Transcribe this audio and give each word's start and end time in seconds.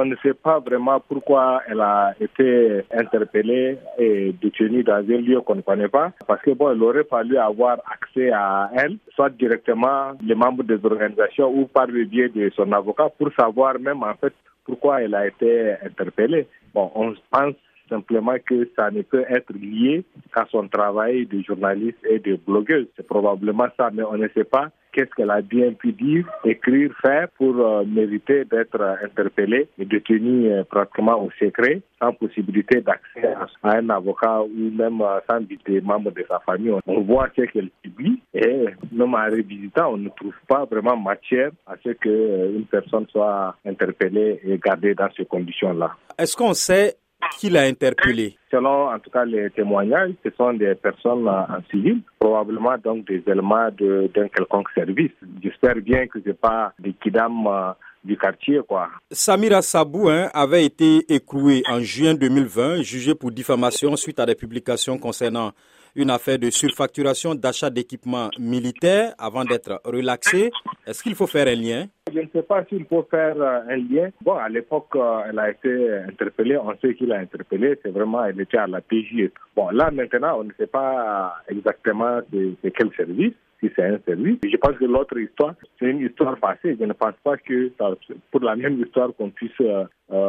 on 0.00 0.06
ne 0.06 0.16
sait 0.22 0.32
pas 0.32 0.60
vraiment 0.60 0.98
pourquoi 1.00 1.60
elle 1.68 1.80
a 1.80 2.14
été 2.18 2.82
interpellée 2.90 3.76
et 3.98 4.32
détenue 4.40 4.82
dans 4.82 4.94
un 4.94 5.20
lieu 5.20 5.40
qu'on 5.42 5.56
ne 5.56 5.60
connaît 5.60 5.88
pas. 5.88 6.12
Parce 6.26 6.40
que 6.40 6.52
bon, 6.52 6.72
il 6.74 6.82
aurait 6.82 7.04
fallu 7.04 7.36
avoir 7.36 7.78
accès 7.86 8.30
à 8.30 8.70
elle, 8.74 8.96
soit 9.14 9.28
directement 9.28 10.12
les 10.24 10.34
membres 10.34 10.64
des 10.64 10.82
organisations 10.82 11.52
ou 11.54 11.66
par 11.66 11.86
le 11.86 12.04
biais 12.04 12.30
de 12.30 12.50
son 12.56 12.72
avocat 12.72 13.10
pour 13.18 13.30
savoir 13.38 13.78
même 13.78 14.02
en 14.02 14.14
fait 14.14 14.32
pourquoi 14.64 15.02
elle 15.02 15.14
a 15.14 15.26
été 15.26 15.74
interpellée. 15.84 16.46
Bon, 16.74 16.90
on 16.94 17.14
pense 17.30 17.54
simplement 17.90 18.36
que 18.46 18.70
ça 18.76 18.90
ne 18.90 19.02
peut 19.02 19.24
être 19.28 19.52
lié 19.52 20.04
qu'à 20.34 20.46
son 20.50 20.66
travail 20.68 21.26
de 21.26 21.42
journaliste 21.42 21.98
et 22.08 22.20
de 22.20 22.36
blogueuse. 22.36 22.86
C'est 22.96 23.06
probablement 23.06 23.66
ça, 23.76 23.90
mais 23.92 24.04
on 24.04 24.16
ne 24.16 24.28
sait 24.28 24.44
pas 24.44 24.70
qu'est-ce 24.92 25.10
qu'elle 25.16 25.30
a 25.30 25.40
bien 25.40 25.72
pu 25.72 25.92
dire, 25.92 26.26
écrire, 26.44 26.92
faire 27.02 27.28
pour 27.36 27.56
euh, 27.58 27.84
mériter 27.84 28.44
d'être 28.44 28.80
interpellée 29.02 29.68
et 29.78 29.84
détenue 29.84 30.50
euh, 30.50 30.64
pratiquement 30.64 31.22
au 31.22 31.30
secret, 31.38 31.80
sans 32.00 32.12
possibilité 32.12 32.80
d'accès 32.80 33.34
à, 33.62 33.76
un 33.76 33.88
avocat 33.90 34.42
ou 34.42 34.70
même 34.70 35.00
euh, 35.00 35.20
sans 35.28 35.40
des 35.40 35.80
membres 35.80 36.10
de 36.10 36.24
sa 36.28 36.40
famille. 36.40 36.72
On 36.86 37.00
voit 37.02 37.28
ce 37.36 37.42
qu'elle 37.42 37.70
publie 37.82 38.20
et 38.34 38.66
même 38.92 39.14
en 39.14 39.24
revisitant, 39.24 39.92
on 39.94 39.96
ne 39.98 40.08
trouve 40.10 40.34
pas 40.48 40.64
vraiment 40.64 40.96
matière 40.96 41.50
à 41.66 41.74
ce 41.84 41.90
qu'une 41.90 42.64
personne 42.70 43.06
soit 43.10 43.56
interpellée 43.64 44.40
et 44.44 44.58
gardée 44.58 44.94
dans 44.94 45.08
ces 45.16 45.24
conditions-là. 45.24 45.92
Est-ce 46.18 46.36
qu'on 46.36 46.54
sait 46.54 46.96
qui 47.38 47.50
l'a 47.50 47.62
interpellé? 47.62 48.36
Selon 48.50 48.88
en 48.90 48.98
tout 48.98 49.10
cas 49.10 49.24
les 49.24 49.50
témoignages, 49.50 50.12
ce 50.24 50.30
sont 50.36 50.52
des 50.54 50.74
personnes 50.74 51.28
en 51.28 51.46
civil, 51.70 52.00
probablement 52.18 52.76
donc 52.78 53.06
des 53.06 53.22
éléments 53.26 53.68
d'un 53.78 54.28
quelconque 54.28 54.70
service. 54.74 55.12
J'espère 55.42 55.76
bien 55.76 56.06
que 56.06 56.20
ce 56.20 56.28
n'est 56.28 56.34
pas 56.34 56.72
des 56.78 56.92
kidam 56.94 57.46
euh, 57.46 57.72
du 58.04 58.16
quartier. 58.16 58.60
Quoi. 58.66 58.88
Samira 59.10 59.62
Sabou 59.62 60.08
hein, 60.08 60.30
avait 60.32 60.64
été 60.64 61.04
écroué 61.12 61.62
en 61.68 61.80
juin 61.80 62.14
2020, 62.14 62.82
jugé 62.82 63.14
pour 63.14 63.30
diffamation 63.30 63.96
suite 63.96 64.18
à 64.20 64.26
des 64.26 64.34
publications 64.34 64.98
concernant 64.98 65.52
une 65.96 66.10
affaire 66.10 66.38
de 66.38 66.50
surfacturation 66.50 67.34
d'achat 67.34 67.70
d'équipements 67.70 68.30
militaires 68.38 69.14
avant 69.18 69.44
d'être 69.44 69.80
relaxé. 69.84 70.50
Est-ce 70.86 71.02
qu'il 71.02 71.14
faut 71.14 71.26
faire 71.26 71.46
un 71.48 71.54
lien? 71.54 71.86
Je 72.12 72.20
ne 72.20 72.26
sais 72.32 72.42
pas 72.42 72.64
s'il 72.64 72.84
faut 72.86 73.06
faire 73.10 73.40
euh, 73.40 73.60
un 73.68 73.76
lien. 73.76 74.10
Bon, 74.22 74.34
à 74.36 74.48
l'époque, 74.48 74.88
euh, 74.96 75.22
elle 75.28 75.38
a 75.38 75.50
été 75.50 75.92
interpellée. 76.08 76.56
On 76.56 76.76
sait 76.80 76.94
qu'il 76.94 77.12
a 77.12 77.18
interpellé. 77.18 77.78
C'est 77.82 77.90
vraiment, 77.90 78.24
elle 78.24 78.40
était 78.40 78.58
à 78.58 78.66
la 78.66 78.80
PJ. 78.80 79.30
Bon, 79.54 79.70
là, 79.70 79.90
maintenant, 79.90 80.40
on 80.40 80.44
ne 80.44 80.52
sait 80.58 80.66
pas 80.66 81.36
exactement 81.48 82.20
de, 82.32 82.54
quel 82.76 82.90
service 82.96 83.34
si 83.60 83.70
c'est 83.76 83.84
un 83.84 83.98
service. 84.06 84.38
Je 84.42 84.56
pense 84.56 84.76
que 84.78 84.84
l'autre 84.84 85.18
histoire, 85.18 85.54
c'est 85.78 85.86
une 85.86 86.00
histoire 86.00 86.36
passée. 86.38 86.76
Je 86.78 86.84
ne 86.84 86.92
pense 86.92 87.14
pas 87.22 87.36
que 87.36 87.70
pour 88.30 88.40
la 88.40 88.56
même 88.56 88.80
histoire 88.82 89.10
qu'on 89.16 89.30
puisse 89.30 89.50
euh, 89.60 89.84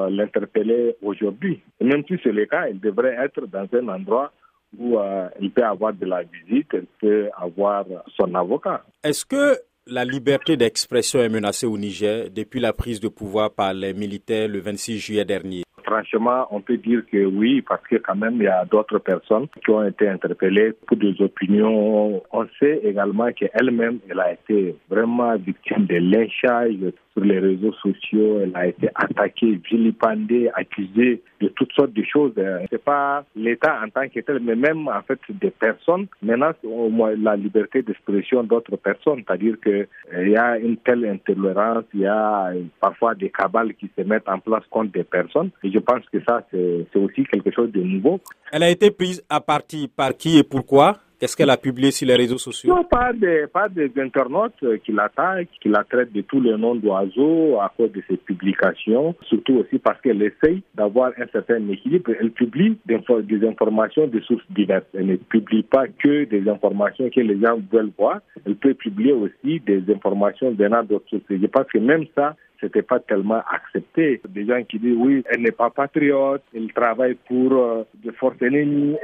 l'interpeller 0.10 0.96
aujourd'hui. 1.02 1.62
même 1.80 2.04
si 2.08 2.16
c'est 2.24 2.32
le 2.32 2.46
cas, 2.46 2.66
elle 2.68 2.80
devrait 2.80 3.16
être 3.24 3.46
dans 3.48 3.68
un 3.74 3.88
endroit 3.88 4.32
où 4.78 4.98
euh, 4.98 5.28
il 5.40 5.52
peut 5.52 5.64
avoir 5.64 5.94
de 5.94 6.06
la 6.06 6.24
visite, 6.24 6.70
il 6.74 6.86
peut 7.00 7.30
avoir 7.38 7.86
son 8.16 8.34
avocat. 8.36 8.84
Est-ce 9.04 9.26
que 9.26 9.58
la 9.88 10.06
liberté 10.06 10.56
d'expression 10.58 11.20
est 11.22 11.30
menacée 11.30 11.66
au 11.66 11.78
Niger 11.78 12.30
depuis 12.30 12.60
la 12.60 12.72
prise 12.72 13.00
de 13.00 13.08
pouvoir 13.10 13.52
par 13.52 13.74
les 13.74 13.94
militaires 13.94 14.48
le 14.48 14.60
26 14.60 15.00
juillet 15.00 15.26
dernier? 15.26 15.64
Franchement, 15.92 16.48
on 16.52 16.62
peut 16.62 16.78
dire 16.78 17.02
que 17.12 17.26
oui, 17.26 17.62
parce 17.62 17.86
que 17.86 17.98
quand 17.98 18.16
même, 18.16 18.36
il 18.36 18.44
y 18.44 18.48
a 18.48 18.64
d'autres 18.64 19.00
personnes 19.00 19.48
qui 19.62 19.72
ont 19.72 19.86
été 19.86 20.08
interpellées 20.08 20.72
pour 20.88 20.96
des 20.96 21.22
opinions. 21.22 22.24
On 22.32 22.48
sait 22.62 22.80
également 22.86 23.30
qu'elle-même, 23.34 24.00
elle 24.10 24.22
a 24.22 24.32
été 24.32 24.74
vraiment 24.90 25.36
victime 25.36 25.88
de 25.88 25.98
lynchage 25.98 26.94
sur 27.14 27.26
les 27.26 27.40
réseaux 27.40 27.74
sociaux. 27.74 28.40
Elle 28.42 28.56
a 28.56 28.68
été 28.68 28.88
attaquée, 28.96 29.60
vilipendée, 29.70 30.50
accusée 30.54 31.22
de 31.42 31.48
toutes 31.50 31.74
sortes 31.74 31.94
de 31.94 32.04
choses. 32.04 32.34
C'est 32.70 32.84
pas 32.84 33.26
l'État 33.36 33.80
en 33.84 33.90
tant 33.90 34.08
que 34.08 34.20
tel, 34.20 34.40
mais 34.42 34.56
même 34.56 34.88
en 34.88 35.02
fait 35.02 35.20
des 35.30 35.52
personnes 35.52 36.08
menacent 36.22 36.64
au 36.64 36.90
moins 36.90 37.14
la 37.18 37.36
liberté 37.36 37.82
d'expression 37.82 38.44
d'autres 38.44 38.78
personnes. 38.78 39.24
C'est-à-dire 39.28 39.60
qu'il 39.62 39.88
euh, 40.14 40.28
y 40.28 40.38
a 40.38 40.58
une 40.58 40.78
telle 40.78 41.06
intolérance, 41.06 41.84
il 41.94 42.02
y 42.02 42.06
a 42.06 42.52
parfois 42.80 43.16
des 43.16 43.30
cabales 43.30 43.74
qui 43.74 43.90
se 43.98 44.04
mettent 44.04 44.30
en 44.30 44.40
place 44.40 44.64
contre 44.70 44.92
des 44.92 45.04
personnes. 45.04 45.50
Pense 45.82 46.04
que 46.12 46.20
ça, 46.28 46.46
c'est 46.52 47.00
aussi 47.00 47.24
quelque 47.26 47.52
chose 47.52 47.72
de 47.72 47.82
nouveau. 47.82 48.20
Elle 48.52 48.64
a 48.64 48.70
été 48.70 48.92
prise 48.92 49.24
à 49.30 49.42
partie 49.42 49.88
par 49.88 50.16
qui 50.16 50.38
et 50.38 50.44
pourquoi? 50.44 50.98
Qu'est-ce 51.22 51.38
qu'elle 51.38 51.52
a 51.52 51.58
publié 51.58 51.92
sur 51.92 52.08
les 52.08 52.16
réseaux 52.16 52.40
sociaux? 52.40 52.74
Non, 52.74 52.84
pas 52.84 53.14
des, 53.14 53.46
pas 53.46 53.70
des 53.70 53.92
internautes 53.98 54.56
qui 54.84 54.92
l'attaquent, 54.92 55.50
qui 55.62 55.70
la 55.70 55.84
traitent 55.84 56.12
de 56.12 56.22
tous 56.22 56.42
les 56.42 56.58
noms 56.58 56.74
d'oiseaux 56.74 57.60
à 57.62 57.72
cause 57.78 57.92
de 57.92 58.02
ses 58.10 58.18
publications, 58.18 59.14
surtout 59.30 59.58
aussi 59.58 59.78
parce 59.78 60.02
qu'elle 60.02 60.24
essaye 60.24 60.64
d'avoir 60.74 61.12
un 61.20 61.28
certain 61.32 61.60
équilibre. 61.70 62.10
Elle 62.20 62.32
publie 62.32 62.76
des, 62.88 63.48
informations 63.48 64.08
de 64.08 64.20
sources 64.22 64.44
diverses. 64.50 64.88
Elle 64.96 65.06
ne 65.06 65.16
publie 65.18 65.62
pas 65.62 65.88
que 65.88 66.24
des 66.24 66.50
informations 66.50 67.08
que 67.12 67.20
les 67.20 67.40
gens 67.40 67.60
veulent 67.72 67.92
voir. 67.96 68.22
Elle 68.44 68.56
peut 68.56 68.74
publier 68.74 69.14
aussi 69.14 69.60
des 69.60 69.84
informations 69.94 70.50
venant 70.50 70.82
d'autres 70.82 71.08
sources. 71.08 71.24
Je 71.30 71.46
pense 71.46 71.68
que 71.72 71.78
même 71.78 72.06
ça, 72.16 72.36
c'était 72.62 72.84
pas 72.84 73.00
tellement 73.00 73.42
accepté. 73.52 74.22
Des 74.30 74.46
gens 74.46 74.64
qui 74.64 74.80
disent 74.80 74.96
oui, 74.98 75.24
elle 75.30 75.42
n'est 75.42 75.52
pas 75.52 75.70
patriote, 75.70 76.44
elle 76.56 76.72
travaille 76.74 77.16
pour 77.28 77.54
euh, 77.54 77.84
des 78.04 78.12
forces 78.12 78.42
ennemies, 78.42 78.98